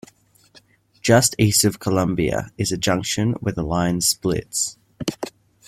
[1.03, 4.79] Just east of Columbia is a junction where the line splits.